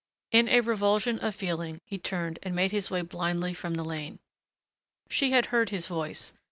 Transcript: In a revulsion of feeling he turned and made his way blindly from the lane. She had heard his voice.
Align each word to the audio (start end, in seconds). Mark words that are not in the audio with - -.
In 0.31 0.47
a 0.49 0.61
revulsion 0.61 1.19
of 1.19 1.35
feeling 1.35 1.79
he 1.85 1.99
turned 1.99 2.39
and 2.41 2.55
made 2.55 2.71
his 2.71 2.89
way 2.89 3.03
blindly 3.03 3.53
from 3.53 3.75
the 3.75 3.83
lane. 3.85 4.17
She 5.11 5.29
had 5.29 5.45
heard 5.53 5.69
his 5.69 5.85
voice. 5.85 6.33